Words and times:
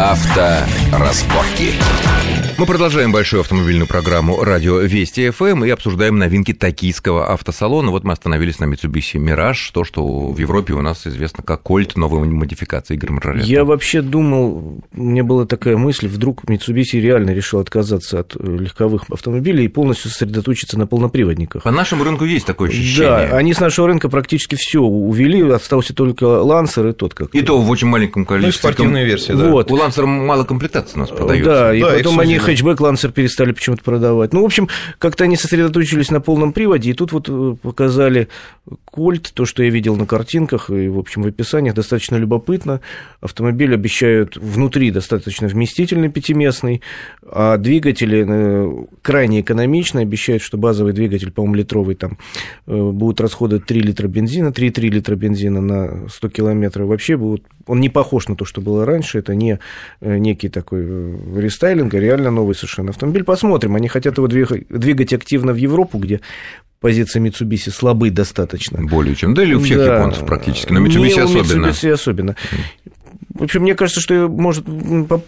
Авторазборки. 0.00 1.78
Мы 2.60 2.66
продолжаем 2.66 3.10
большую 3.10 3.40
автомобильную 3.40 3.86
программу 3.86 4.44
«Радио 4.44 4.80
Вести 4.80 5.30
ФМ» 5.30 5.64
и 5.64 5.70
обсуждаем 5.70 6.18
новинки 6.18 6.52
токийского 6.52 7.32
автосалона. 7.32 7.90
Вот 7.90 8.04
мы 8.04 8.12
остановились 8.12 8.58
на 8.58 8.66
Mitsubishi 8.66 9.14
Mirage, 9.14 9.70
то, 9.72 9.82
что 9.82 10.28
в 10.28 10.38
Европе 10.38 10.74
у 10.74 10.82
нас 10.82 11.06
известно 11.06 11.42
как 11.42 11.62
Кольт, 11.62 11.96
новая 11.96 12.22
модификация 12.22 12.96
Игорь 12.96 13.12
Маржарет. 13.12 13.46
Я 13.46 13.64
вообще 13.64 14.02
думал, 14.02 14.82
у 14.94 15.02
меня 15.02 15.24
была 15.24 15.46
такая 15.46 15.78
мысль, 15.78 16.06
вдруг 16.06 16.44
Mitsubishi 16.44 17.00
реально 17.00 17.30
решил 17.30 17.60
отказаться 17.60 18.20
от 18.20 18.34
легковых 18.34 19.04
автомобилей 19.10 19.64
и 19.64 19.68
полностью 19.68 20.10
сосредоточиться 20.10 20.78
на 20.78 20.86
полноприводниках. 20.86 21.62
По 21.62 21.70
нашему 21.70 22.04
рынку 22.04 22.26
есть 22.26 22.44
такое 22.44 22.68
ощущение. 22.68 23.28
Да, 23.30 23.38
они 23.38 23.54
с 23.54 23.60
нашего 23.60 23.86
рынка 23.86 24.10
практически 24.10 24.56
все 24.56 24.80
увели, 24.82 25.40
остался 25.50 25.94
только 25.94 26.24
Лансер 26.24 26.88
и 26.88 26.92
тот 26.92 27.14
как. 27.14 27.34
И 27.34 27.40
то 27.40 27.58
в 27.58 27.70
очень 27.70 27.88
маленьком 27.88 28.26
количестве. 28.26 28.60
Ну, 28.62 28.70
и 28.70 28.74
спортивные 28.74 29.06
версии, 29.06 29.32
да. 29.32 29.48
Вот. 29.48 29.70
У 29.70 29.76
Лансера 29.76 30.04
мало 30.04 30.44
комплектаций 30.44 30.96
у 30.96 30.98
нас 30.98 31.08
продается. 31.08 31.50
Да, 31.50 31.74
и 31.74 31.80
Да, 31.80 31.92
потом 31.96 32.20
они. 32.20 32.49
Хэтчбэк 32.50 32.80
Лансер 32.80 33.12
перестали 33.12 33.52
почему-то 33.52 33.82
продавать. 33.82 34.32
Ну, 34.32 34.42
в 34.42 34.44
общем, 34.44 34.68
как-то 34.98 35.24
они 35.24 35.36
сосредоточились 35.36 36.10
на 36.10 36.20
полном 36.20 36.52
приводе, 36.52 36.90
и 36.90 36.94
тут 36.94 37.12
вот 37.12 37.28
э, 37.28 37.56
показали 37.62 38.28
Кольт, 38.90 39.30
то, 39.34 39.44
что 39.44 39.62
я 39.62 39.70
видел 39.70 39.96
на 39.96 40.06
картинках 40.06 40.70
и, 40.70 40.88
в 40.88 40.98
общем, 40.98 41.22
в 41.22 41.26
описаниях, 41.26 41.74
достаточно 41.74 42.16
любопытно. 42.16 42.80
Автомобиль 43.20 43.72
обещают 43.72 44.36
внутри 44.36 44.90
достаточно 44.90 45.46
вместительный 45.48 46.08
пятиместный, 46.08 46.82
а 47.22 47.56
двигатели 47.56 48.26
э, 48.28 48.84
крайне 49.02 49.40
экономичные, 49.40 50.02
обещают, 50.02 50.42
что 50.42 50.58
базовый 50.58 50.92
двигатель, 50.92 51.30
по-моему, 51.30 51.54
литровый, 51.54 51.94
там 51.94 52.18
э, 52.66 52.90
будут 52.90 53.20
расходовать 53.20 53.66
3 53.66 53.80
литра 53.80 54.08
бензина, 54.08 54.48
3,3 54.48 54.80
литра 54.88 55.14
бензина 55.14 55.60
на 55.60 56.08
100 56.08 56.28
километров. 56.30 56.88
Вообще 56.88 57.16
будут, 57.16 57.44
он 57.66 57.80
не 57.80 57.88
похож 57.88 58.28
на 58.28 58.34
то, 58.34 58.44
что 58.44 58.60
было 58.60 58.84
раньше, 58.84 59.18
это 59.18 59.34
не 59.34 59.58
э, 60.00 60.18
некий 60.18 60.48
такой 60.48 60.82
рестайлинг, 61.36 61.94
а 61.94 62.00
реально 62.00 62.30
новый 62.30 62.54
совершенно 62.54 62.90
автомобиль. 62.90 63.22
Посмотрим, 63.22 63.76
они 63.76 63.88
хотят 63.88 64.18
его 64.18 64.26
двигать 64.26 65.12
активно 65.12 65.52
в 65.52 65.56
Европу, 65.56 65.98
где 65.98 66.20
позиции 66.80 67.20
Mitsubishi 67.20 67.70
слабы 67.70 68.10
достаточно. 68.10 68.82
Более 68.82 69.14
чем. 69.14 69.34
Да 69.34 69.42
или 69.42 69.54
у 69.54 69.60
всех 69.60 69.78
Да. 69.78 69.96
японцев 69.98 70.26
практически, 70.26 70.72
но 70.72 70.80
у 70.80 70.84
особенно. 71.24 71.66
Mitsubishi 71.66 71.90
особенно. 71.92 72.36
В 73.40 73.44
общем, 73.44 73.62
мне 73.62 73.74
кажется, 73.74 74.02
что 74.02 74.28
может 74.28 74.64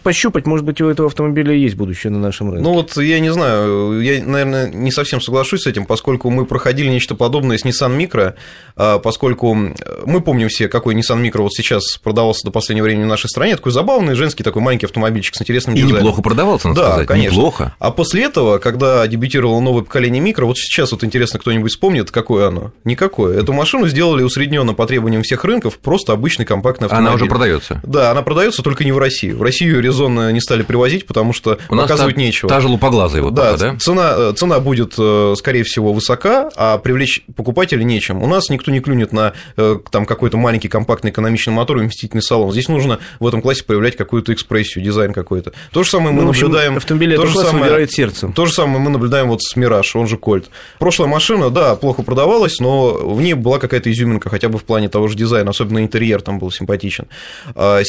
пощупать, 0.03 0.47
может 0.47 0.67
быть, 0.67 0.83
у 0.83 0.89
этого 0.89 1.09
автомобиля 1.09 1.55
есть 1.55 1.77
будущее 1.77 2.11
на 2.11 2.19
нашем 2.19 2.51
рынке. 2.51 2.63
Ну 2.63 2.75
вот 2.75 2.95
я 2.99 3.19
не 3.21 3.33
знаю, 3.33 4.01
я, 4.03 4.23
наверное, 4.23 4.69
не 4.71 4.91
совсем 4.91 5.23
соглашусь 5.23 5.63
с 5.63 5.67
этим, 5.67 5.87
поскольку 5.87 6.29
мы 6.29 6.45
проходили 6.45 6.89
нечто 6.91 7.15
подобное 7.15 7.57
с 7.57 7.65
Nissan 7.65 7.97
Micro, 7.97 8.35
а, 8.77 8.99
поскольку 8.99 9.55
мы 9.55 10.21
помним 10.21 10.51
все, 10.51 10.69
какой 10.69 10.95
Nissan 10.95 11.23
Micro 11.23 11.39
вот 11.41 11.55
сейчас 11.55 11.97
продавался 12.03 12.45
до 12.45 12.51
последнего 12.51 12.85
времени 12.85 13.05
в 13.05 13.09
нашей 13.09 13.29
стране, 13.31 13.57
такой 13.57 13.73
забавный, 13.73 14.15
женский 14.15 14.43
такой 14.45 14.61
маленький 14.61 14.85
автомобильчик 14.85 15.35
с 15.35 15.41
интересным 15.41 15.75
И 15.75 15.79
дизайном. 15.79 16.01
неплохо 16.01 16.21
продавался, 16.21 16.69
надо 16.69 16.81
Да, 16.83 16.89
сказать. 16.91 17.09
конечно. 17.09 17.35
Неплохо. 17.35 17.75
А 17.79 17.91
после 17.93 18.25
этого, 18.25 18.59
когда 18.59 19.07
дебютировало 19.07 19.59
новое 19.61 19.85
поколение 19.85 20.21
микро, 20.21 20.45
вот 20.45 20.59
сейчас 20.59 20.93
вот 20.93 21.03
интересно, 21.03 21.39
кто-нибудь 21.41 21.71
вспомнит, 21.73 22.11
какое 22.11 22.49
оно? 22.49 22.73
Никакое. 22.85 23.39
Эту 23.41 23.55
машину 23.55 23.89
сделали 23.89 24.23
усредненно 24.23 24.75
по 24.75 24.87
требованиям 24.87 25.23
всех 25.23 25.45
рынков, 25.47 25.79
просто 25.79 26.13
обычный 26.13 26.45
компактный 26.45 26.89
автомобиль. 26.89 27.07
Она 27.09 27.15
уже 27.17 27.25
продается. 27.25 27.81
Да, 27.83 28.02
она 28.11 28.23
продается 28.23 28.63
только 28.63 28.85
не 28.85 28.93
в 28.93 28.99
России. 28.99 29.33
В 29.33 29.43
Россию 29.43 29.81
резонно 29.81 30.33
не 30.33 30.41
стали 30.41 30.63
привозить, 30.63 31.07
потому 31.07 31.33
что 31.33 31.59
У 31.69 31.75
нас 31.75 31.85
показывать 31.85 32.15
та, 32.17 32.21
нечего. 32.21 32.49
та 32.49 32.61
же 32.61 32.69
лупоглазая 32.69 33.23
вот 33.23 33.35
Да, 33.35 33.53
пока, 33.53 33.73
да? 33.73 33.77
Цена, 33.79 34.15
э, 34.17 34.33
цена 34.37 34.61
будет, 34.61 34.95
э, 34.99 35.35
скорее 35.37 35.63
всего, 35.65 35.93
высока, 35.93 36.51
а 36.57 36.79
привлечь 36.79 37.23
покупателей 37.37 37.85
нечем. 37.85 38.23
У 38.23 38.27
нас 38.27 38.49
никто 38.51 38.71
не 38.71 38.81
клюнет 38.81 39.13
на 39.13 39.33
э, 39.57 39.79
там 39.91 40.07
какой-то 40.07 40.37
маленький 40.37 40.69
компактный 40.69 41.11
экономичный 41.11 41.53
мотор 41.53 41.79
и 41.79 41.81
вместительный 41.81 42.23
салон. 42.23 42.53
Здесь 42.53 42.69
нужно 42.69 42.99
в 43.21 43.27
этом 43.27 43.43
классе 43.43 43.65
проявлять 43.65 43.97
какую-то 43.97 44.33
экспрессию, 44.33 44.85
дизайн 44.85 45.13
какой-то. 45.13 45.53
То 45.73 45.83
же 45.83 45.91
самое 45.91 46.15
мы 46.15 46.23
Ну, 46.23 46.33
наблюдаем... 46.33 46.77
автомобили 46.77 47.17
то 47.17 47.23
этого 47.23 47.29
же 47.29 47.35
класса 47.35 47.51
самое- 47.51 47.65
выбирают 47.65 47.93
сердцем. 47.93 48.33
То 48.33 48.47
же 48.47 48.53
самое 48.53 48.79
мы 48.79 48.91
наблюдаем 48.91 49.29
вот 49.29 49.43
с 49.43 49.55
Мираж, 49.57 49.95
он 49.97 50.07
же 50.07 50.17
Кольт. 50.17 50.47
Прошлая 50.79 51.09
машина, 51.09 51.51
да, 51.51 51.77
плохо 51.77 52.03
продавалась, 52.03 52.59
но 52.61 52.93
в 52.95 53.21
ней 53.21 53.35
была 53.35 53.59
какая-то 53.59 53.91
изюминка, 53.93 54.31
хотя 54.31 54.49
бы 54.49 54.59
в 54.59 54.65
плане 54.65 54.89
того 54.89 55.09
же 55.09 55.17
дизайна, 55.17 55.51
особенно 55.51 55.81
интерьер 55.81 56.23
там 56.23 56.39
был 56.39 56.51
симпатичен. 56.51 57.07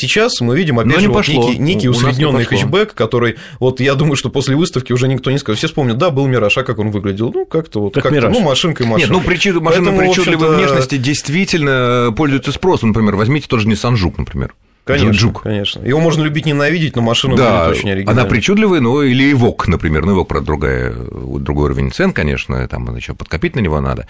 Сейчас 0.08 0.42
мы 0.42 0.58
видим, 0.58 0.80
опять 0.80 0.96
Но 0.96 1.00
же, 1.00 1.10
вот 1.10 1.28
некий, 1.28 1.58
некий 1.58 1.90
усредненный 1.90 2.44
хэтчбэк, 2.46 2.94
который, 2.94 3.38
вот 3.60 3.80
я 3.80 3.96
думаю, 3.96 4.16
что 4.16 4.30
после 4.30 4.56
выставки 4.56 4.94
уже 4.94 5.08
никто 5.08 5.32
не 5.32 5.38
скажет. 5.38 5.60
Все 5.60 5.68
вспомнят, 5.68 5.98
да, 5.98 6.10
был 6.10 6.28
Мираж, 6.28 6.58
а 6.58 6.64
как 6.64 6.80
он 6.80 6.92
выглядел? 6.92 7.32
Ну, 7.34 7.46
как-то 7.46 7.82
вот, 7.82 7.94
Как 7.94 8.04
как-то, 8.04 8.16
Мираж. 8.16 8.34
ну, 8.34 8.42
машинка 8.42 8.84
и 8.84 8.86
Нет, 8.86 8.94
машинка. 8.94 9.14
ну 9.14 9.22
причуд... 9.22 9.62
машина 9.62 9.86
Поэтому, 9.92 10.14
причудливой 10.14 10.56
внешности 10.58 10.98
действительно 10.98 12.14
пользуется 12.16 12.52
спросом. 12.52 12.90
Например, 12.90 13.16
возьмите 13.16 13.48
тоже 13.48 13.68
Nissan 13.68 13.94
Juke, 13.94 14.16
например. 14.18 14.54
Конечно, 14.86 15.14
Жук. 15.14 15.44
конечно. 15.44 15.82
Его 15.86 16.00
можно 16.02 16.24
любить, 16.24 16.46
ненавидеть, 16.46 16.96
но 16.98 17.02
машина 17.02 17.38
Да, 17.38 17.66
будет 17.66 17.78
очень 17.78 17.92
оригинальной. 17.92 18.22
она 18.24 18.30
причудливая, 18.30 18.82
но 18.82 19.02
или 19.02 19.32
Evoque, 19.34 19.64
например. 19.68 20.06
Ну, 20.06 20.16
Evoque, 20.20 20.26
правда, 20.28 20.46
другая, 20.46 20.94
другой 20.94 21.66
уровень 21.66 21.92
цен, 21.92 22.12
конечно, 22.12 22.68
там 22.68 22.94
еще 22.96 23.14
подкопить 23.14 23.56
на 23.56 23.62
него 23.62 23.80
надо. 23.80 24.08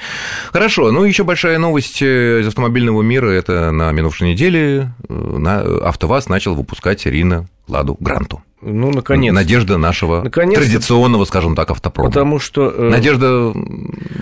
Хорошо, 0.51 0.91
ну, 0.91 1.03
еще 1.03 1.23
большая 1.23 1.59
новость 1.59 2.01
э, 2.01 2.41
из 2.41 2.47
автомобильного 2.47 3.01
мира, 3.03 3.29
это 3.29 3.72
на 3.72 3.91
минувшей 3.91 4.31
неделе 4.31 4.91
э, 5.07 5.13
на 5.13 5.59
АвтоВАЗ 5.61 6.28
начал 6.29 6.56
выпускать 6.56 7.01
серийно 7.01 7.47
Ладу 7.67 7.95
Гранту. 8.00 8.41
Ну, 8.66 8.91
наконец. 8.91 9.34
Надежда 9.34 9.78
нашего 9.78 10.22
Наконец-то. 10.24 10.62
традиционного, 10.63 11.25
скажем 11.25 11.56
так, 11.56 11.72
автопрома. 11.72 12.09
Потому 12.09 12.40
что... 12.40 12.69
э, 12.69 12.90
Надежда 12.90 13.51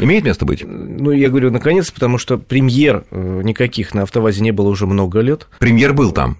имеет 0.01 0.23
место 0.25 0.45
быть? 0.45 0.63
Ну, 0.67 1.11
я 1.11 1.29
говорю, 1.29 1.51
наконец, 1.51 1.91
потому 1.91 2.17
что 2.17 2.37
премьер 2.37 3.03
э, 3.11 3.41
никаких 3.43 3.93
на 3.93 4.03
АвтоВАЗе 4.03 4.41
не 4.41 4.51
было 4.51 4.69
уже 4.69 4.87
много 4.87 5.19
лет. 5.21 5.47
Премьер 5.59 5.93
был 5.93 6.11
там. 6.11 6.37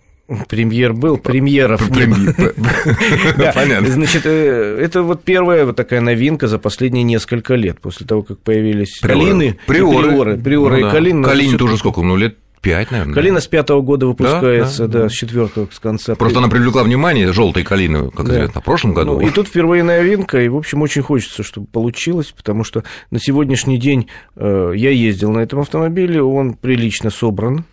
Премьер 0.47 0.94
был, 0.94 1.17
премьеров 1.17 1.81
Понятно. 3.56 3.88
Значит, 3.90 4.22
э, 4.25 4.78
это 4.81 5.03
вот 5.03 5.23
первая 5.23 5.66
вот 5.66 5.75
такая 5.75 6.01
новинка 6.01 6.47
за 6.47 6.57
последние 6.57 7.03
несколько 7.03 7.56
лет, 7.56 7.79
после 7.81 8.06
того, 8.07 8.23
как 8.23 8.40
появились. 8.40 9.00
Калины, 9.01 9.57
Приоры. 9.67 10.38
Приоры, 10.38 10.75
Ну 10.75 10.78
и 10.79 10.81
да. 10.84 10.90
Калины. 10.91 11.23
Калине 11.23 11.57
тоже 11.57 11.78
сколько? 11.78 12.01
Ну, 12.01 12.16
лет 12.16 12.38
пять, 12.61 12.91
наверное. 12.91 13.13
Калина 13.13 13.39
с 13.39 13.47
пятого 13.47 13.81
года 13.81 14.07
выпускается, 14.07 14.88
Да, 14.88 14.94
да, 14.94 14.99
да, 15.03 15.09
с 15.09 15.13
четвертого, 15.13 15.67
с 15.72 15.79
конца. 15.79 16.16
Просто 16.16 16.39
она 16.39 16.47
привлекла 16.47 16.83
внимание 16.83 17.33
желтой 17.33 17.63
калины, 17.63 18.09
как 18.11 18.27
Да. 18.27 18.33
известно, 18.35 18.61
в 18.61 18.63
прошлом 18.63 18.94
году. 18.94 19.13
Ну, 19.19 19.27
и 19.27 19.31
тут 19.31 19.47
впервые 19.47 19.83
новинка, 19.83 20.41
и, 20.41 20.47
в 20.47 20.55
общем, 20.55 20.81
очень 20.81 21.01
хочется, 21.01 21.44
чтобы 21.44 21.67
получилось, 21.67 22.33
потому 22.35 22.63
что 22.63 22.83
на 23.09 23.19
сегодняшний 23.19 23.77
день 23.77 24.07
э, 24.35 24.73
я 24.75 24.91
ездил 24.91 25.31
на 25.31 25.39
этом 25.39 25.59
автомобиле, 25.59 26.22
он 26.23 26.53
прилично 26.53 27.09
собран, 27.09 27.66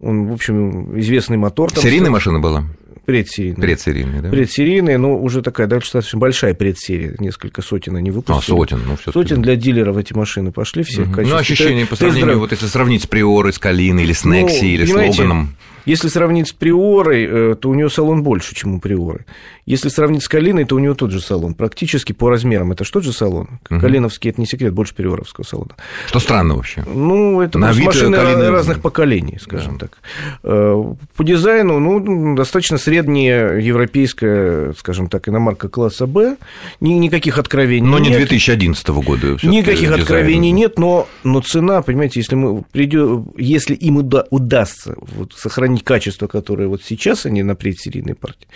он, 0.00 0.28
в 0.28 0.32
общем, 0.32 0.98
известный 0.98 1.36
мотор. 1.36 1.70
там 1.70 1.82
Серийная 1.82 2.06
стоит, 2.06 2.12
машина 2.12 2.40
была? 2.40 2.64
Предсерийный. 3.06 3.56
Предсерийная, 3.60 4.22
да? 4.22 4.28
Предсерийная, 4.30 4.98
но 4.98 5.18
уже 5.18 5.42
такая 5.42 5.66
достаточно 5.66 6.18
большая 6.18 6.54
предсерия, 6.54 7.14
несколько 7.18 7.62
сотен 7.62 7.96
они 7.96 8.10
А, 8.10 8.12
выпустили. 8.12 8.56
сотен, 8.56 8.80
ну, 8.86 8.96
все 8.96 9.12
Сотен 9.12 9.42
для 9.42 9.56
дилеров 9.56 9.96
эти 9.96 10.12
машины 10.12 10.52
пошли 10.52 10.82
все. 10.82 11.02
в 11.04 11.16
Ну, 11.16 11.36
ощущение 11.36 11.86
по 11.86 11.96
сравнению, 11.96 12.38
вот 12.38 12.52
если 12.52 12.66
сравнить 12.66 13.02
с 13.04 13.06
Приорой, 13.06 13.52
с 13.52 13.58
Калиной, 13.58 14.04
или 14.04 14.12
с 14.12 14.24
Ну, 14.24 14.32
Некси, 14.34 14.64
или 14.66 14.84
с 14.84 14.92
Логаном. 14.92 15.56
Если 15.86 16.08
сравнить 16.08 16.48
с 16.48 16.52
Приорой, 16.52 17.26
э, 17.30 17.54
то 17.60 17.70
у 17.70 17.74
нее 17.74 17.90
салон 17.90 18.22
больше, 18.22 18.54
чем 18.54 18.74
у 18.74 18.80
Приоры. 18.80 19.24
Если 19.66 19.88
сравнить 19.88 20.22
с 20.24 20.28
Калиной, 20.28 20.64
то 20.64 20.74
у 20.74 20.78
нее 20.80 20.94
тот 20.94 21.10
же 21.12 21.20
салон. 21.20 21.54
Практически 21.54 22.12
по 22.12 22.28
размерам 22.28 22.72
это 22.72 22.84
же 22.84 22.90
тот 22.90 23.04
же 23.04 23.12
салон. 23.12 23.60
Мгм. 23.68 23.80
Калиновский 23.80 24.30
это 24.30 24.40
не 24.40 24.46
секрет, 24.46 24.72
больше 24.72 24.94
Приоровского 24.94 25.44
салона. 25.44 25.70
Что 26.06 26.18
странно 26.18 26.56
вообще. 26.56 26.84
Ну, 26.92 27.40
это 27.40 27.58
На 27.58 27.70
вид 27.72 27.86
машины 27.86 28.16
Калины- 28.16 28.50
разных 28.50 28.80
поколений, 28.80 29.38
скажем 29.40 29.78
так. 29.78 29.98
Э, 30.42 30.82
По 31.16 31.24
дизайну, 31.24 31.78
ну, 31.78 32.34
достаточно 32.34 32.78
средняя 32.78 33.58
европейская, 33.58 34.72
скажем 34.78 35.08
так, 35.08 35.28
иномарка 35.28 35.68
класса 35.68 36.06
Б. 36.06 36.36
Ни- 36.80 36.94
Никаких 36.94 37.38
откровений 37.38 37.88
Но 37.88 37.98
не 37.98 38.08
нет. 38.08 38.18
2011 38.18 39.02
года. 39.02 39.36
Никаких 39.42 39.82
дизайн. 39.82 40.00
откровений 40.00 40.50
нет, 40.50 40.78
но, 40.78 41.06
но 41.24 41.40
цена, 41.40 41.82
понимаете, 41.82 42.20
если, 42.20 42.34
мы 42.34 42.62
придё- 42.72 43.24
если 43.36 43.74
им 43.74 43.98
уда- 43.98 44.26
удастся 44.30 44.96
вот 45.16 45.32
сохранить 45.34 45.69
качество, 45.78 46.26
которое 46.26 46.68
вот 46.68 46.82
сейчас 46.84 47.26
они 47.26 47.42
на 47.42 47.54
предсерийной 47.54 48.14
партии, 48.14 48.48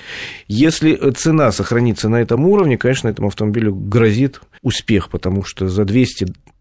если 0.49 0.93
э, 1.01 1.13
цена 1.13 1.53
сохранится 1.53 2.09
на 2.09 2.17
этом 2.17 2.45
уровне, 2.47 2.77
конечно, 2.79 3.09
этому 3.09 3.29
автомобилю 3.29 3.75
грозит 3.75 4.41
успех, 4.63 5.09
потому 5.11 5.45
что 5.45 5.69
за 5.69 5.85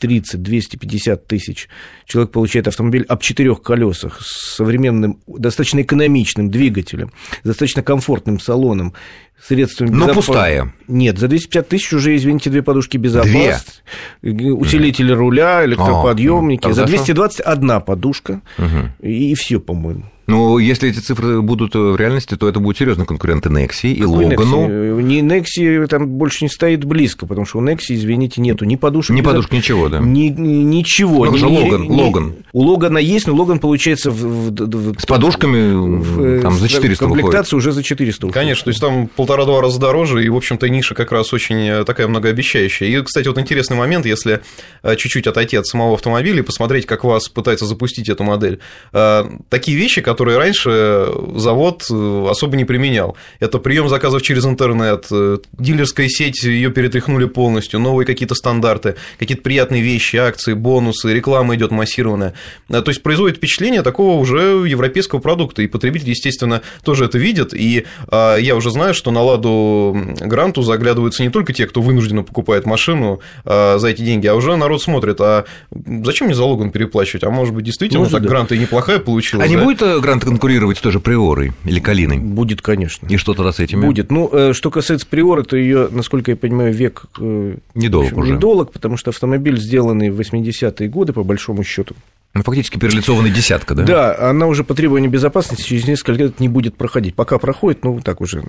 230-250 0.01 1.15
тысяч 1.27 1.69
человек 2.05 2.31
получает 2.31 2.67
автомобиль 2.67 3.03
об 3.07 3.21
четырех 3.21 3.61
колесах 3.61 4.19
с 4.21 4.55
современным, 4.55 5.19
достаточно 5.27 5.81
экономичным 5.81 6.49
двигателем, 6.49 7.11
достаточно 7.43 7.81
комфортным 7.83 8.39
салоном, 8.39 8.93
средствами 9.41 9.89
Но 9.89 10.05
безопас- 10.07 10.13
пустая. 10.15 10.73
Нет, 10.87 11.17
за 11.19 11.27
250 11.27 11.67
тысяч 11.67 11.93
уже, 11.93 12.15
извините, 12.15 12.49
две 12.49 12.61
подушки 12.63 12.97
безопасности, 12.97 13.81
усилители 14.21 15.11
руля, 15.11 15.65
электроподъемники. 15.65 16.65
А, 16.65 16.69
ну, 16.69 16.73
за 16.73 16.81
тогда 16.83 16.97
220 16.97 17.39
одна 17.41 17.79
подушка, 17.79 18.41
Мгм. 18.57 18.91
и 19.01 19.33
все, 19.35 19.59
по-моему. 19.59 20.05
Ну, 20.25 20.57
если 20.57 20.89
эти 20.89 20.99
цифры 20.99 21.41
будут 21.41 21.75
в 21.75 21.95
реальности, 21.97 22.35
то 22.35 22.47
это 22.47 22.59
будут 22.59 22.77
серьезные 22.77 23.05
конкуренты 23.05 23.49
Nexi 23.49 23.91
и 23.91 24.01
Какой 24.01 24.25
Логану. 24.25 24.67
Nexi? 24.69 25.01
Не 25.01 25.21
Nexi 25.21 25.87
там 25.87 26.07
больше 26.07 26.45
не 26.45 26.49
стоит 26.49 26.85
близко, 26.85 27.25
потому 27.25 27.45
что 27.45 27.59
у 27.59 27.61
Nexi, 27.61 27.95
извините, 27.95 28.39
нету 28.39 28.63
ни 28.65 28.75
подушек. 28.77 29.15
Ни 29.15 29.21
подушек, 29.21 29.51
ничего, 29.51 29.89
да. 29.89 29.99
Ни, 29.99 30.29
ни- 30.29 30.63
ничего. 30.63 31.25
Ну, 31.25 31.35
Ни- 31.35 31.41
Логан, 31.63 31.83
ни- 31.83 32.01
Логан. 32.01 32.33
У 32.53 32.61
Логана 32.63 32.99
есть, 32.99 33.27
но 33.27 33.35
Логан 33.35 33.59
получается 33.59 34.11
в, 34.11 34.15
в- 34.15 34.51
в- 34.51 34.99
С 34.99 35.05
подушками 35.05 35.73
в- 35.99 36.41
там 36.41 36.53
за 36.53 36.67
в 36.67 36.69
400 36.69 37.05
выходит. 37.05 37.23
комплектацию 37.23 37.57
уже 37.59 37.71
за 37.73 37.83
400 37.83 38.25
уходит. 38.27 38.33
Конечно, 38.33 38.63
то 38.63 38.69
есть 38.69 38.79
там 38.81 39.07
полтора-два 39.07 39.61
раза 39.61 39.79
дороже, 39.79 40.23
и, 40.23 40.29
в 40.29 40.35
общем-то, 40.37 40.69
ниша 40.69 40.95
как 40.95 41.11
раз 41.11 41.33
очень 41.33 41.67
э, 41.67 41.83
такая 41.83 42.07
многообещающая. 42.07 42.87
И, 42.87 43.01
кстати, 43.03 43.27
вот 43.27 43.37
интересный 43.39 43.75
момент, 43.75 44.05
если 44.05 44.39
э, 44.83 44.95
чуть-чуть 44.95 45.27
отойти 45.27 45.57
от 45.57 45.67
самого 45.67 45.95
автомобиля 45.95 46.39
и 46.39 46.43
посмотреть, 46.43 46.85
как 46.85 47.03
вас 47.03 47.27
пытается 47.27 47.65
запустить 47.65 48.07
эту 48.07 48.23
модель. 48.23 48.59
Э, 48.93 49.25
Такие 49.49 49.77
вещи, 49.77 50.01
которые 50.01 50.12
раньше 50.21 51.07
завод 51.35 51.85
э, 51.89 52.27
особо 52.29 52.57
не 52.57 52.65
применял. 52.65 53.15
Это 53.39 53.59
прием 53.59 53.89
заказов 53.89 54.21
через 54.21 54.45
интернет, 54.45 55.07
э, 55.11 55.37
дилерская 55.53 56.07
сеть, 56.07 56.43
ее 56.43 56.71
перетряхнули 56.71 57.25
полностью, 57.25 57.79
новые 57.79 58.05
какие-то 58.05 58.35
стандарты, 58.35 58.95
какие-то 59.19 59.43
приятные 59.43 59.81
вещи, 59.81 60.17
акции, 60.17 60.53
бонусы, 60.53 61.13
реклама 61.13 61.55
идет 61.55 61.71
массированная. 61.71 62.33
Э, 62.69 62.81
То 62.81 62.89
есть 62.89 63.03
производит 63.03 63.37
впечатление 63.37 63.81
такого 63.81 64.19
уже 64.19 64.65
европейского 64.67 65.19
продукта, 65.19 65.61
и 65.61 65.67
потребитель, 65.67 66.09
естественно, 66.09 66.61
тоже 66.83 67.05
это 67.05 67.17
видит, 67.17 67.53
и 67.53 67.85
а, 68.07 68.37
я 68.37 68.55
уже 68.55 68.71
знаю, 68.71 68.93
что 68.93 69.11
на 69.11 69.21
Ладу 69.21 69.95
Гранту 70.19 70.61
заглядываются 70.61 71.23
не 71.23 71.29
только 71.29 71.53
те, 71.53 71.67
кто 71.67 71.81
вынужденно 71.81 72.23
покупает 72.23 72.65
машину 72.65 73.21
а, 73.45 73.77
за 73.77 73.89
эти 73.89 74.01
деньги, 74.01 74.27
а 74.27 74.35
уже 74.35 74.55
народ 74.55 74.81
смотрит, 74.81 75.19
а 75.21 75.45
зачем 75.71 76.27
мне 76.27 76.35
за 76.35 76.43
Логан 76.43 76.71
переплачивать, 76.71 77.23
а 77.23 77.29
может 77.29 77.53
быть, 77.53 77.65
действительно, 77.65 77.99
Может, 77.99 78.13
так 78.13 78.23
да. 78.23 78.29
Гранта 78.29 78.55
и 78.55 78.59
неплохая 78.59 78.99
получилась. 78.99 79.45
А 79.45 79.49
не 79.49 79.55
да? 79.55 79.63
будет 79.63 79.81
э, 79.81 79.99
Грант 80.03 80.25
конкурировать 80.25 80.81
тоже 80.81 80.99
Приорой 80.99 81.53
или 81.63 81.79
Калиной? 81.79 82.17
Будет, 82.17 82.61
конечно. 82.61 83.07
И 83.07 83.15
что 83.15 83.33
тогда 83.33 83.53
с 83.53 83.59
этими? 83.59 83.85
Будет. 83.85 84.11
Ну, 84.11 84.29
э, 84.33 84.51
что 84.51 84.69
касается 84.69 85.07
Приора, 85.07 85.43
то 85.43 85.55
ее, 85.55 85.87
насколько 85.89 86.31
я 86.31 86.35
понимаю, 86.37 86.73
век 86.73 87.05
э, 87.19 87.55
Недолг 87.73 88.07
общем, 88.07 88.19
уже. 88.19 88.31
недолг, 88.33 88.71
потому 88.73 88.97
что 88.97 89.11
автомобиль, 89.11 89.57
сделанный 89.57 90.09
в 90.09 90.19
80-е 90.19 90.89
годы, 90.89 91.13
по 91.13 91.23
большому 91.23 91.63
счету. 91.63 91.95
Ну, 92.33 92.43
фактически 92.43 92.77
перелицованный 92.77 93.31
десятка, 93.31 93.75
да? 93.75 93.83
Да, 93.83 94.29
она 94.29 94.47
уже 94.47 94.65
по 94.65 94.73
требованию 94.73 95.09
безопасности 95.09 95.63
через 95.63 95.87
несколько 95.87 96.11
лет 96.11 96.39
не 96.41 96.49
будет 96.49 96.75
проходить. 96.75 97.15
Пока 97.15 97.37
проходит, 97.37 97.85
ну, 97.85 98.01
так 98.01 98.19
уже 98.19 98.43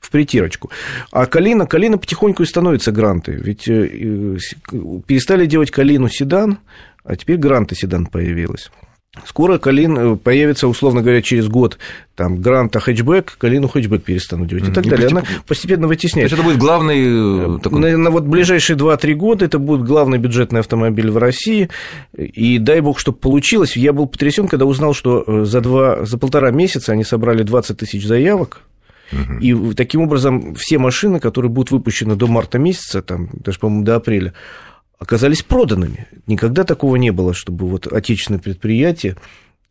в 0.00 0.10
притирочку. 0.10 0.70
А 1.12 1.26
Калина, 1.26 1.66
Калина 1.66 1.98
потихоньку 1.98 2.42
и 2.42 2.46
становится 2.46 2.90
гранты. 2.90 3.32
Ведь 3.32 3.68
э, 3.68 4.38
перестали 5.06 5.44
делать 5.44 5.70
Калину 5.70 6.08
седан, 6.08 6.58
а 7.04 7.16
теперь 7.16 7.36
гранты 7.36 7.74
седан 7.74 8.06
появилась. 8.06 8.70
Скоро 9.26 9.58
Калин 9.58 9.98
э, 9.98 10.16
появится, 10.16 10.68
условно 10.68 11.02
говоря, 11.02 11.20
через 11.20 11.48
год 11.48 11.78
там 12.14 12.36
Гранта 12.40 12.78
хэтчбэк, 12.78 13.36
Калину 13.38 13.66
хэтчбэк 13.66 14.04
перестанут 14.04 14.46
делать 14.48 14.68
и 14.68 14.72
так 14.72 14.86
И 14.86 14.88
далее. 14.90 15.08
постеп- 15.08 15.18
Она 15.18 15.24
постепенно 15.48 15.82
То 15.82 15.88
вытесняет. 15.88 16.30
есть 16.30 16.34
это 16.40 16.42
будет 16.48 16.58
главный 16.60 17.56
э, 17.56 17.58
такой... 17.60 17.80
На, 17.80 17.96
на 17.98 18.10
вот 18.10 18.22
ближайшие 18.22 18.76
2-3 18.76 19.14
года 19.14 19.44
это 19.44 19.58
будет 19.58 19.82
главный 19.82 20.18
бюджетный 20.18 20.60
автомобиль 20.60 21.10
в 21.10 21.16
России. 21.16 21.68
И 22.16 22.58
дай 22.58 22.80
бог, 22.80 23.00
чтобы 23.00 23.18
получилось. 23.18 23.76
Я 23.76 23.92
был 23.92 24.06
потрясен, 24.06 24.46
когда 24.46 24.64
узнал, 24.64 24.94
что 24.94 25.24
э, 25.26 25.44
за, 25.44 25.60
два, 25.60 26.04
за 26.06 26.16
полтора 26.16 26.52
месяца 26.52 26.92
они 26.92 27.02
собрали 27.02 27.42
20 27.42 27.76
тысяч 27.78 28.06
заявок. 28.06 28.62
И 29.40 29.52
в- 29.54 29.74
таким 29.74 30.02
образом 30.02 30.54
все 30.54 30.78
машины, 30.78 31.18
которые 31.18 31.50
будут 31.50 31.72
выпущены 31.72 32.14
до 32.14 32.28
марта 32.28 32.58
месяца, 32.60 33.02
там, 33.02 33.28
даже, 33.32 33.58
по-моему, 33.58 33.84
до 33.84 33.96
апреля, 33.96 34.34
оказались 35.00 35.42
проданными. 35.42 36.06
Никогда 36.28 36.62
такого 36.62 36.94
не 36.96 37.10
было, 37.10 37.34
чтобы 37.34 37.66
вот 37.66 37.88
отечественное 37.88 38.38
предприятие, 38.38 39.16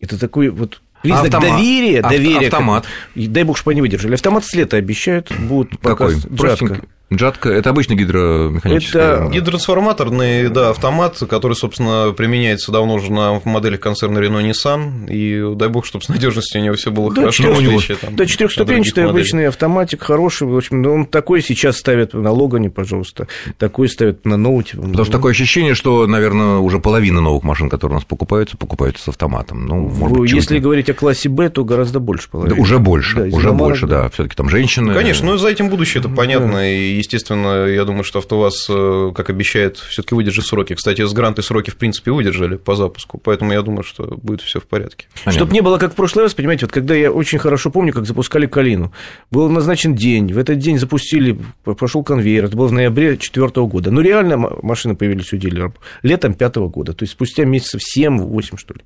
это 0.02 0.20
такой 0.20 0.50
вот 0.50 0.82
признак 1.02 1.26
Автомат. 1.26 1.50
доверия, 1.50 2.02
доверия. 2.02 2.48
автомат. 2.48 2.86
И 3.16 3.28
дай 3.28 3.44
бог, 3.44 3.58
чтобы 3.58 3.72
они 3.72 3.82
выдержали. 3.82 4.16
Автомат 4.16 4.44
с 4.44 4.54
лета 4.54 4.76
обещают, 4.78 5.32
будут 5.48 5.80
Какой? 5.82 6.16
джатка. 6.16 6.82
Джатка. 7.12 7.50
Это 7.50 7.72
обычный 7.72 7.96
гидромеханический. 7.96 9.00
Это 9.00 9.30
Гидротрансформаторный, 9.32 10.50
да, 10.50 10.70
автомат, 10.70 11.18
который, 11.30 11.54
собственно, 11.54 12.14
применяется 12.16 12.72
давно 12.72 12.96
уже 12.96 13.12
на 13.12 13.42
моделях 13.46 13.80
концерна 13.80 14.20
Renault 14.20 14.50
Nissan, 14.50 15.10
и 15.12 15.56
дай 15.56 15.70
бог, 15.70 15.86
чтобы 15.86 16.04
с 16.04 16.10
надежностью 16.10 16.62
у 16.62 16.64
него 16.64 16.76
все 16.76 16.92
было 16.92 17.10
Да, 17.14 17.22
хорошо. 17.22 17.44
четырёх- 17.44 17.58
в 17.58 17.68
отличие, 17.68 17.98
там, 17.98 18.16
Да, 18.16 18.26
четырехступенчатый 18.26 19.06
обычный 19.06 19.48
автоматик, 19.48 20.04
хороший. 20.04 20.48
В 20.48 20.56
общем, 20.58 20.82
ну, 20.82 20.94
он 20.94 21.06
такой 21.06 21.42
сейчас 21.42 21.78
ставят 21.78 22.14
на 22.14 22.32
Логане, 22.32 22.70
пожалуйста. 22.70 23.28
Такой 23.58 23.90
ставят 23.90 24.26
на 24.26 24.38
ноуте. 24.38 24.78
Потому 24.78 25.04
что 25.04 25.12
такое 25.12 25.32
ощущение, 25.32 25.74
что, 25.76 26.06
наверное, 26.08 26.58
уже 26.58 26.80
половина 26.80 27.22
новых 27.22 27.44
машин, 27.44 27.70
которые 27.70 27.96
у 27.96 28.00
нас 28.00 28.06
покупаются, 28.06 28.58
покупаются 28.58 29.04
с 29.04 29.08
автоматом. 29.08 29.66
Ну, 29.66 29.76
может 29.90 30.18
быть, 30.18 30.32
Если 30.32 30.56
ли- 30.56 30.60
говорить 30.60 30.90
о 30.90 30.94
классе 30.94 31.30
Б, 31.30 31.50
то 31.50 31.64
гораздо 31.66 32.00
больше 32.00 32.26
Да, 32.28 32.32
половины. 32.32 32.62
уже 32.62 32.80
больше, 32.80 33.18
Да, 33.30 33.36
уже 33.36 33.52
больше, 33.52 33.88
да. 33.88 34.10
Все-таки 34.10 34.36
там 34.36 34.50
женщины. 34.50 34.94
Ну, 34.94 34.94
Конечно, 34.98 35.26
но 35.28 35.38
за 35.38 35.50
этим 35.50 35.70
будущее, 35.70 36.00
это 36.02 36.10
понятно, 36.10 36.72
и, 36.72 36.99
естественно, 37.00 37.66
я 37.66 37.86
думаю, 37.86 38.04
что 38.04 38.20
АвтоВАЗ, 38.20 38.68
э, 38.70 39.12
как 39.16 39.30
обещает, 39.30 39.78
все 39.78 40.04
таки 40.04 40.16
выдержит 40.16 40.46
сроки. 40.46 40.76
Кстати, 40.76 41.06
с 41.06 41.12
гранты 41.12 41.42
сроки, 41.42 41.72
в 41.72 41.78
принципе, 41.78 42.12
выдержали 42.12 42.58
по 42.58 42.76
запуску, 42.76 43.18
поэтому 43.18 43.52
я 43.52 43.62
думаю, 43.62 43.84
что 43.84 44.04
будет 44.04 44.42
все 44.42 44.60
в 44.60 44.66
порядке. 44.66 45.08
Понятно. 45.24 45.32
Чтобы 45.32 45.54
не 45.54 45.62
было 45.62 45.78
как 45.78 45.94
в 45.94 45.96
прошлый 45.96 46.26
раз, 46.26 46.34
понимаете, 46.34 46.66
вот 46.66 46.74
когда 46.74 46.94
я 46.94 47.12
очень 47.12 47.40
хорошо 47.40 47.72
помню, 47.72 47.94
как 47.94 48.06
запускали 48.06 48.46
Калину. 48.46 48.94
Был 49.32 49.50
назначен 49.50 49.96
день, 49.96 50.32
в 50.32 50.38
этот 50.38 50.60
день 50.60 50.78
запустили, 50.78 51.40
пошел 51.64 52.04
конвейер, 52.04 52.46
это 52.46 52.56
было 52.56 52.68
в 52.68 52.74
ноябре 52.74 53.10
2004 53.10 53.68
года. 53.68 53.92
Ну, 53.92 54.02
реально 54.02 54.38
машины 54.38 54.96
появились 54.96 55.34
у 55.34 55.38
дилеров 55.38 55.74
летом 56.04 56.32
2005 56.34 56.56
года, 56.72 56.94
то 56.94 57.04
есть 57.04 57.14
спустя 57.14 57.46
месяцев 57.46 57.82
7-8, 57.98 58.58
что 58.58 58.74
ли. 58.76 58.82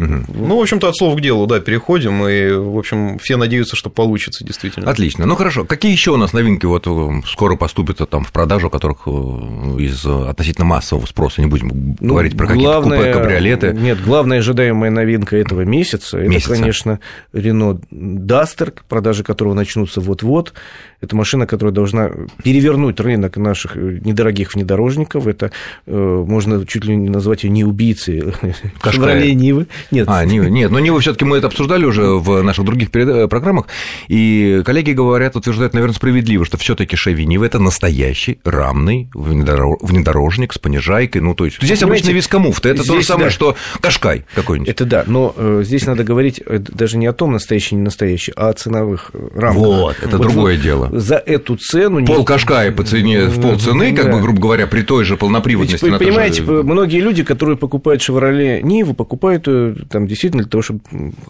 Мгм. 0.00 0.24
Ну, 0.28 0.56
в 0.56 0.62
общем-то, 0.62 0.88
от 0.88 0.96
слов 0.96 1.16
к 1.18 1.20
делу, 1.20 1.46
да, 1.46 1.60
переходим, 1.60 2.26
и, 2.26 2.52
в 2.52 2.78
общем, 2.78 3.18
все 3.18 3.36
надеются, 3.36 3.76
что 3.76 3.90
получится, 3.90 4.44
действительно. 4.44 4.90
Отлично. 4.90 5.26
Ну 5.26 5.36
хорошо. 5.36 5.64
Какие 5.66 5.92
еще 5.92 6.12
у 6.12 6.16
нас 6.16 6.32
новинки 6.32 6.64
вот 6.64 6.86
э, 6.86 7.20
скоро 7.26 7.56
поступят 7.56 8.00
э, 8.00 8.06
там 8.06 8.24
в 8.24 8.32
продажу, 8.32 8.70
которых 8.70 9.00
э, 9.06 9.10
из 9.10 10.06
относительно 10.06 10.64
массового 10.64 11.04
спроса 11.04 11.42
не 11.42 11.48
будем 11.48 11.96
Ну, 12.00 12.08
говорить 12.14 12.34
про 12.34 12.46
какие-то 12.46 12.80
купе, 12.82 13.12
кабриолеты. 13.12 13.72
Нет, 13.72 14.02
главная 14.02 14.38
ожидаемая 14.38 14.90
новинка 14.90 15.36
этого 15.36 15.62
месяца, 15.66 16.16
Месяца. 16.16 16.52
это, 16.52 16.60
конечно, 16.60 17.00
Renault 17.34 17.82
Duster, 17.90 18.72
продажи 18.88 19.22
которого 19.22 19.52
начнутся 19.52 20.00
вот-вот. 20.00 20.54
Это 21.02 21.14
машина, 21.14 21.46
которая 21.46 21.74
должна 21.74 22.10
перевернуть 22.42 23.00
рынок 23.00 23.36
наших 23.36 23.76
недорогих 23.76 24.54
внедорожников. 24.54 25.26
Это 25.26 25.50
можно 25.86 26.66
чуть 26.66 26.84
ли 26.84 26.96
не 26.96 27.08
назвать 27.08 27.44
ее 27.44 27.50
не 27.50 27.64
убийцей. 27.64 28.20
Chevrolet 28.82 29.32
Нивы. 29.32 29.66
Нет, 29.90 30.06
А, 30.08 30.24
Нивы. 30.24 30.50
Нет, 30.50 30.70
но 30.70 30.78
Нивы 30.78 31.00
все-таки 31.00 31.24
мы 31.24 31.38
это 31.38 31.46
обсуждали 31.48 31.84
уже 31.84 32.02
в 32.02 32.42
наших 32.42 32.64
других 32.64 32.90
переда- 32.90 33.28
программах, 33.28 33.66
и 34.08 34.62
коллеги 34.64 34.92
говорят, 34.92 35.36
утверждают, 35.36 35.74
наверное, 35.74 35.94
справедливо, 35.94 36.44
что 36.44 36.56
все-таки 36.58 36.96
Шеви 36.96 37.26
Нива 37.26 37.44
это 37.44 37.58
настоящий 37.58 38.38
рамный 38.44 39.08
внедоро- 39.14 39.76
внедорожник 39.80 40.52
с 40.52 40.58
понижайкой. 40.58 41.22
Ну, 41.22 41.34
то 41.34 41.44
есть 41.44 41.56
здесь 41.62 41.78
Понимаете, 41.80 42.04
обычный 42.04 42.16
вискомуфт, 42.18 42.66
это 42.66 42.78
то 42.78 42.84
же 42.84 42.92
здесь, 42.92 43.06
самое, 43.06 43.26
да. 43.26 43.30
что 43.30 43.56
Кашкай 43.80 44.24
какой-нибудь. 44.34 44.68
это 44.68 44.84
да, 44.84 45.04
но 45.06 45.34
э, 45.36 45.62
здесь 45.64 45.86
надо 45.86 46.04
говорить 46.04 46.40
э, 46.44 46.58
даже 46.58 46.96
не 46.98 47.06
о 47.06 47.12
том, 47.12 47.32
настоящий, 47.32 47.74
не 47.76 47.82
настоящий, 47.82 48.32
а 48.36 48.48
о 48.48 48.52
ценовых 48.52 49.10
э, 49.14 49.28
рамках. 49.34 49.62
Вот, 49.62 49.96
это 50.02 50.18
другое 50.18 50.56
вы 50.56 50.62
дело. 50.62 50.88
За 50.92 51.16
эту 51.16 51.56
цену... 51.56 51.98
не- 52.00 52.06
Пол 52.06 52.24
Кашкая 52.24 52.72
по 52.72 52.82
цене 52.84 53.26
в 53.26 53.40
полцены, 53.40 53.94
как 53.94 54.06
Да. 54.06 54.12
бы, 54.12 54.20
грубо 54.22 54.40
говоря, 54.40 54.66
при 54.66 54.82
той 54.82 55.04
же 55.04 55.16
полноприводности. 55.16 55.84
Ведь, 55.84 55.92
на 55.92 55.98
то 55.98 56.04
же- 56.04 56.10
понимаете, 56.10 56.42
многие 56.42 57.00
люди, 57.00 57.22
которые 57.22 57.56
покупают 57.56 58.02
Chevrolet 58.02 58.62
Ниву, 58.62 58.94
покупают 58.94 59.46
ее 59.46 59.69
там 59.90 60.06
действительно 60.06 60.42
для 60.42 60.50
того, 60.50 60.62
чтобы 60.62 60.80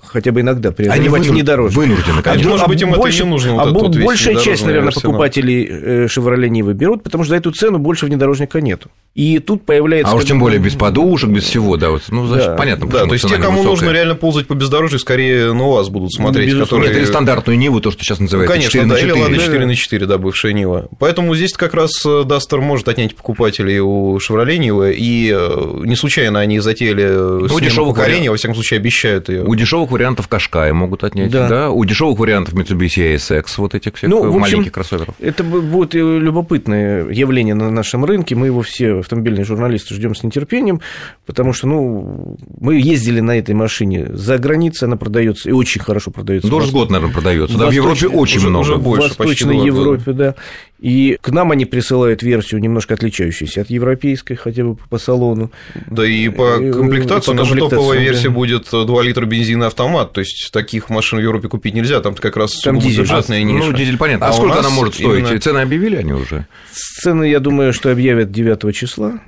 хотя 0.05 0.33
бы 0.33 0.41
иногда 0.41 0.73
преодолевать 0.73 1.23
вынуд- 1.23 1.31
внедорожник. 1.33 1.77
вынуждены, 1.79 2.23
конечно. 2.23 2.51
может 2.51 2.69
быть, 2.69 2.83
им 2.83 2.95
это 2.95 3.09
и 3.09 3.13
не 3.13 3.23
нужно, 3.25 3.53
вот 3.55 3.61
а 3.61 3.71
этот 3.71 3.83
вот 3.83 3.97
большая 4.05 4.37
часть, 4.37 4.65
наверное, 4.65 4.89
арсенал. 4.89 5.13
покупателей 5.13 5.67
э, 5.71 6.07
Chevrolet 6.07 6.49
Нивы 6.49 6.75
берут, 6.75 7.03
потому 7.03 7.25
что 7.25 7.31
за 7.31 7.37
эту 7.37 7.51
цену 7.53 7.79
больше 7.79 8.07
внедорожника 8.07 8.61
нету. 8.61 8.89
И 9.15 9.41
тут 9.41 9.67
появляется... 9.67 10.13
А 10.13 10.17
уж 10.17 10.25
тем 10.25 10.39
более 10.39 10.61
без 10.61 10.75
подушек, 10.75 11.31
без 11.31 11.43
всего, 11.43 11.77
да, 11.77 11.91
вот, 11.91 12.03
ну, 12.11 12.27
значит, 12.29 12.47
Да. 12.49 12.55
понятно, 12.55 12.87
Да, 12.89 13.07
то 13.07 13.13
есть 13.13 13.27
те, 13.27 13.35
кому 13.37 13.59
невысокая. 13.59 13.71
нужно 13.71 13.91
реально 13.91 14.15
ползать 14.15 14.47
по 14.47 14.55
бездорожью, 14.55 14.99
скорее 15.01 15.53
на 15.53 15.69
вас 15.69 15.89
будут 15.89 16.13
смотреть, 16.13 16.47
безусловно. 16.47 16.67
которые... 16.85 16.89
Нет, 16.91 16.99
или 16.99 17.05
стандартную 17.05 17.59
Ниву, 17.59 17.81
то, 17.81 17.91
что 17.91 18.05
сейчас 18.05 18.21
Ну, 18.21 18.25
называется 18.27 18.53
конечно, 18.53 18.71
4 18.71 18.87
на 18.87 18.95
да, 18.95 19.01
или 19.01 19.09
4. 19.09 19.23
Лада 19.25 19.35
Да, 19.35 19.41
4 19.43 19.59
да. 19.59 19.67
на 19.67 19.75
4, 19.75 20.07
да, 20.07 20.19
бывшая 20.19 20.53
Нива. 20.53 20.89
Поэтому 21.01 21.35
здесь 21.35 21.53
как 21.55 21.75
раз 21.75 21.91
Дастер 22.25 22.61
может 22.61 22.87
отнять 22.89 23.17
покупателей 23.17 23.81
у 23.81 24.17
Chevrolet 24.19 24.59
Нивы, 24.59 24.95
и 24.97 25.35
э, 25.37 25.81
не 25.85 25.97
случайно 25.97 26.39
они 26.39 26.61
затеяли 26.61 27.05
Ну, 27.09 27.49
поколения, 27.49 27.93
вариантов. 28.30 28.30
Во 28.31 28.37
всяком 28.37 28.55
случае, 28.55 28.79
обещают 28.79 29.29
ее. 29.29 29.45
У 29.45 29.55
дешевых 29.55 29.91
вариантов 29.91 30.29
Кашкая 30.29 30.73
могут 30.73 31.05
отнять, 31.05 31.31
да. 31.31 31.49
Да. 31.49 31.71
У 31.71 31.85
дешевых 31.85 32.19
вариантов 32.19 32.55
Mitsubishi 32.55 33.15
ASX, 33.15 33.45
вот 33.59 33.75
этих 33.75 33.95
всех 33.97 34.11
Ну, 34.11 34.23
в 34.25 34.27
общем, 34.29 34.41
маленьких 34.41 34.73
кроссоверов. 34.73 35.15
Это 35.19 35.43
бу- 35.43 35.61
будет 35.61 35.95
любопытное 35.95 37.09
явление 37.11 37.55
на 37.55 37.71
нашем 37.71 38.05
рынке. 38.05 38.35
Мы 38.35 38.47
его 38.47 38.63
все, 38.63 38.99
автомобильные 39.01 39.45
журналисты, 39.45 39.95
ждем 39.95 40.15
с 40.15 40.23
нетерпением, 40.23 40.81
потому 41.27 41.53
что, 41.53 41.67
ну, 41.67 42.37
мы 42.61 42.81
ездили 42.81 43.21
на 43.21 43.39
этой 43.39 43.55
машине 43.55 44.07
за 44.15 44.39
границей, 44.39 44.87
она 44.87 44.97
продается 44.97 45.49
и 45.49 45.53
очень 45.53 45.81
хорошо 45.81 46.11
продается. 46.11 46.49
С 46.49 46.71
год, 46.71 46.91
наверное, 46.91 47.13
продается. 47.13 47.59
Да, 47.59 47.67
в 47.67 47.73
Европе 47.73 48.07
очень 48.09 48.39
уже- 48.39 48.49
много. 48.49 48.63
уже 48.63 48.75
в 48.77 48.83
больше, 48.83 49.09
почти 49.17 49.23
Восточной 49.45 49.55
года. 49.57 49.67
Европе, 49.67 50.13
да. 50.13 50.35
И 50.81 51.19
к 51.21 51.29
нам 51.29 51.51
они 51.51 51.67
присылают 51.67 52.23
версию 52.23 52.61
немножко 52.61 52.95
отличающуюся 52.95 53.61
от 53.61 53.71
европейской, 53.71 54.35
хотя 54.35 54.65
бы 54.65 54.77
по 54.77 54.99
салону. 54.99 55.51
Да 55.91 56.07
и 56.07 56.29
по 56.31 56.59
И, 56.59 56.73
комплектации, 56.73 57.33
по 57.33 57.37
комплектации, 57.37 57.77
топовая 57.77 57.99
да. 57.99 58.05
версия 58.05 58.31
будет 58.31 58.69
2 58.71 59.03
литра 59.03 59.27
бензина 59.27 59.67
автомат, 59.67 60.13
то 60.13 60.21
есть 60.21 60.51
таких 60.53 60.89
машин 60.89 61.19
в 61.19 61.23
Европе 61.23 61.49
купить 61.49 61.75
нельзя, 61.75 62.01
там 62.01 62.15
как 62.15 62.37
раз 62.37 62.59
там 62.61 62.79
дизель. 62.79 63.03
бюджетная 63.03 63.43
ниша. 63.43 63.67
Ну, 63.67 63.73
дизель 63.73 63.99
понятно. 63.99 64.27
А, 64.27 64.31
а 64.31 64.33
сколько 64.33 64.59
она 64.59 64.71
может 64.71 64.95
стоить? 64.95 65.27
Именно... 65.27 65.41
Цены 65.41 65.59
объявили 65.59 65.97
они 65.97 66.13
уже? 66.15 66.47
Цены, 66.73 67.25
я 67.25 67.41
думаю, 67.41 67.75
что 67.75 67.93
объявят 67.93 68.31
9 68.31 68.75
числа. 68.75 69.21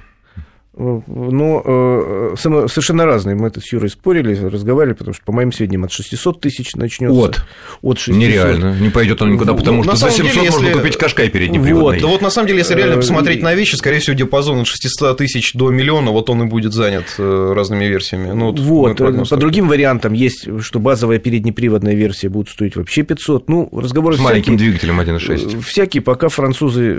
Но 0.75 1.62
э, 1.64 2.35
совершенно 2.38 3.05
разные. 3.05 3.37
Мы 3.37 3.49
это 3.49 3.61
с 3.61 3.71
Юрой 3.73 3.91
спорили, 3.91 4.35
разговаривали, 4.35 4.95
потому 4.95 5.12
что, 5.12 5.23
по 5.23 5.31
моим 5.33 5.52
сведениям, 5.52 5.85
от 5.85 5.93
600 5.93 6.41
тысяч 6.41 6.75
начнется. 6.76 7.21
От? 7.21 7.45
От 7.83 7.99
600. 7.99 8.17
Нереально. 8.19 8.79
Не 8.81 8.88
пойдет 8.88 9.21
он 9.21 9.35
никуда, 9.35 9.52
потому 9.52 9.85
ну, 9.85 9.95
что 9.95 9.97
за 9.97 10.11
700 10.11 10.33
деле, 10.33 10.50
можно 10.50 10.67
если... 10.67 10.79
купить 10.79 10.97
Кашкай 10.97 11.29
переднеприводный. 11.29 12.00
Вот. 12.00 12.00
Да 12.00 12.09
вот 12.09 12.23
на 12.23 12.31
самом 12.31 12.49
деле, 12.49 12.61
если 12.61 12.75
реально 12.75 12.95
э, 12.95 12.97
посмотреть 12.97 13.43
на 13.43 13.55
вещи, 13.55 13.75
скорее 13.75 13.99
всего, 13.99 14.17
диапазон 14.17 14.61
от 14.61 14.67
600 14.67 15.19
тысяч 15.19 15.52
до 15.52 15.71
миллиона, 15.71 16.11
вот 16.11 16.31
он 16.31 16.45
и 16.45 16.47
будет 16.47 16.73
занят 16.73 17.05
э, 17.19 17.52
разными 17.55 17.85
версиями. 17.85 18.33
Ну, 18.33 18.52
вот. 18.52 18.99
вот. 18.99 19.29
По 19.29 19.37
другим 19.37 19.69
вариантам 19.69 20.14
есть, 20.14 20.49
что 20.62 20.79
базовая 20.79 21.19
переднеприводная 21.19 21.95
версия 21.95 22.31
будет 22.31 22.49
стоить 22.49 22.76
вообще 22.76 23.02
500. 23.02 23.47
Ну, 23.47 23.69
разговоры 23.73 24.17
С 24.17 24.21
всякие, 24.21 24.33
маленьким 24.33 24.57
двигателем 24.57 25.00
1.6. 25.00 25.61
Всякие, 25.61 26.02
пока 26.02 26.31
французы 26.31 26.99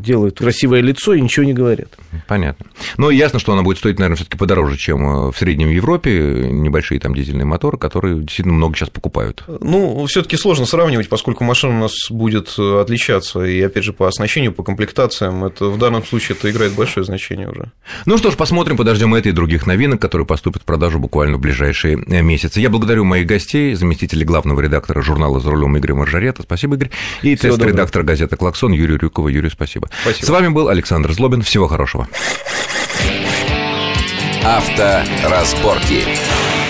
делают 0.00 0.38
красивое 0.38 0.80
лицо 0.80 1.12
и 1.12 1.20
ничего 1.20 1.44
не 1.44 1.52
говорят. 1.52 1.98
Понятно. 2.26 2.64
Но 2.96 3.10
ясно, 3.10 3.38
что 3.38 3.52
она 3.52 3.62
будет 3.62 3.78
стоить, 3.78 3.98
наверное, 3.98 4.16
все-таки 4.16 4.38
подороже, 4.38 4.76
чем 4.76 5.28
э, 5.28 5.32
в 5.32 5.36
среднем 5.36 5.68
Европе, 5.70 6.48
небольшие 6.50 7.00
там 7.00 7.14
дизельные 7.14 7.44
моторы, 7.44 7.76
которые 7.78 8.20
действительно 8.20 8.54
много 8.54 8.76
сейчас 8.76 8.90
покупают. 8.90 9.44
Ну, 9.60 10.06
все-таки 10.06 10.36
сложно 10.36 10.66
сравнивать, 10.66 11.08
поскольку 11.08 11.44
машина 11.44 11.76
у 11.76 11.80
нас 11.80 11.92
будет 12.10 12.54
э, 12.58 12.80
отличаться, 12.80 13.42
и 13.44 13.60
опять 13.60 13.84
же 13.84 13.92
по 13.92 14.08
оснащению, 14.08 14.52
по 14.52 14.62
комплектациям, 14.62 15.44
это 15.44 15.66
в 15.66 15.78
данном 15.78 16.04
случае 16.04 16.36
это 16.38 16.50
играет 16.50 16.72
большое 16.72 17.04
значение 17.04 17.48
уже. 17.48 17.70
Ну 18.06 18.16
что 18.18 18.30
ж, 18.30 18.36
посмотрим, 18.36 18.76
подождем 18.76 19.14
этой 19.14 19.28
и 19.28 19.32
других 19.32 19.66
новинок, 19.66 20.00
которые 20.00 20.26
поступят 20.26 20.62
в 20.62 20.64
продажу 20.64 20.98
буквально 20.98 21.36
в 21.36 21.40
ближайшие 21.40 21.98
э, 22.06 22.22
месяцы. 22.22 22.60
Я 22.60 22.70
благодарю 22.70 23.04
моих 23.04 23.26
гостей, 23.26 23.74
заместителя 23.74 24.24
главного 24.24 24.60
редактора 24.60 25.02
журнала 25.02 25.40
«За 25.40 25.50
рулем» 25.50 25.76
Игоря 25.76 25.94
Маржарета. 25.94 26.42
Спасибо, 26.42 26.76
Игорь. 26.76 26.90
И 27.22 27.36
тест-редактор 27.36 28.02
газеты 28.02 28.36
«Клаксон» 28.36 28.72
Юрий 28.72 28.96
Рюкова. 28.96 29.28
Юрий, 29.28 29.50
спасибо. 29.50 29.88
спасибо. 30.02 30.26
С 30.26 30.28
вами 30.28 30.48
был 30.48 30.68
Александр 30.68 31.12
Злобин. 31.12 31.42
Всего 31.42 31.68
хорошего. 31.68 32.08
Авторазборки. 34.46 36.63